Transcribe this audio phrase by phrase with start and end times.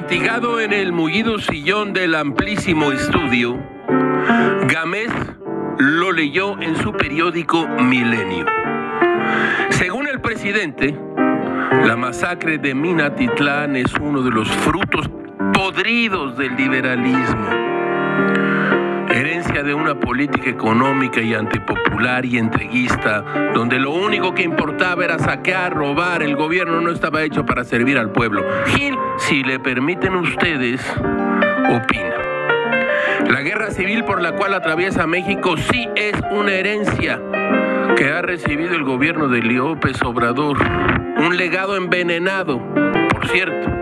[0.00, 3.58] Fatigado en el mullido sillón del amplísimo estudio,
[4.68, 5.10] Gámez
[5.76, 8.46] lo leyó en su periódico Milenio.
[9.70, 10.96] Según el presidente,
[11.84, 15.10] la masacre de Minatitlán es uno de los frutos
[15.52, 17.48] podridos del liberalismo.
[19.10, 23.22] Herencia de una política económica y antipopular y entreguista,
[23.54, 27.98] donde lo único que importaba era saquear, robar, el gobierno no estaba hecho para servir
[27.98, 28.44] al pueblo.
[28.66, 30.80] Gil, si le permiten ustedes,
[31.70, 32.14] opina.
[33.30, 37.20] La guerra civil por la cual atraviesa México sí es una herencia
[37.96, 40.58] que ha recibido el gobierno de López Obrador.
[41.18, 42.60] Un legado envenenado,
[43.10, 43.77] por cierto.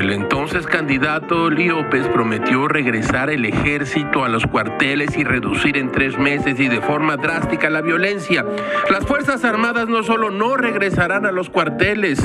[0.00, 6.18] El entonces candidato López prometió regresar el ejército a los cuarteles y reducir en tres
[6.18, 8.46] meses y de forma drástica la violencia.
[8.90, 12.18] Las Fuerzas Armadas no solo no regresarán a los cuarteles,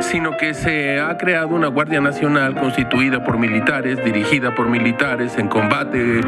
[0.00, 5.46] sino que se ha creado una Guardia Nacional constituida por militares, dirigida por militares, en
[5.46, 6.20] combate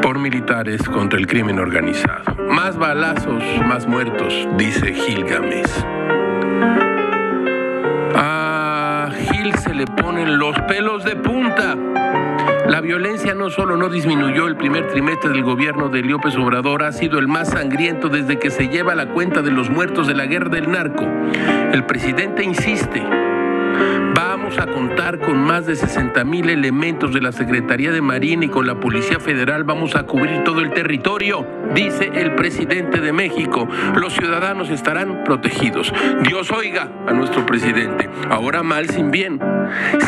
[0.00, 2.34] por militares contra el crimen organizado.
[2.48, 5.26] Más balazos, más muertos, dice Gil
[9.80, 11.74] le ponen los pelos de punta.
[12.68, 16.92] La violencia no solo no disminuyó el primer trimestre del gobierno de López Obrador, ha
[16.92, 20.26] sido el más sangriento desde que se lleva la cuenta de los muertos de la
[20.26, 21.06] guerra del narco.
[21.72, 23.02] El presidente insiste,
[24.14, 28.48] vamos a contar con más de 60 mil elementos de la Secretaría de Marina y
[28.48, 33.68] con la Policía Federal vamos a cubrir todo el territorio, dice el presidente de México.
[33.94, 35.92] Los ciudadanos estarán protegidos.
[36.22, 38.08] Dios oiga a nuestro presidente.
[38.28, 39.40] Ahora mal sin bien.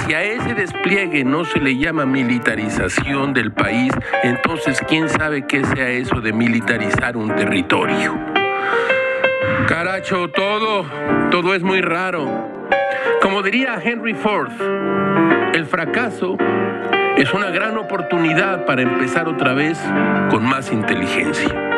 [0.04, 3.92] Si a ese despliegue no se le llama militarización del país,
[4.22, 8.18] entonces quién sabe qué sea eso de militarizar un territorio.
[9.68, 10.84] Caracho, todo,
[11.30, 12.61] todo es muy raro.
[13.22, 14.50] Como diría Henry Ford,
[15.54, 16.36] el fracaso
[17.16, 19.78] es una gran oportunidad para empezar otra vez
[20.28, 21.71] con más inteligencia.